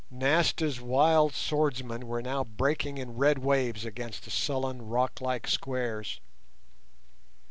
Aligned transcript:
Nasta's 0.09 0.81
wild 0.81 1.35
swordsmen 1.35 2.07
were 2.07 2.23
now 2.23 2.43
breaking 2.43 2.97
in 2.97 3.17
red 3.17 3.37
waves 3.37 3.85
against 3.85 4.23
the 4.25 4.31
sullen 4.31 4.81
rock 4.87 5.21
like 5.21 5.47
squares. 5.47 6.19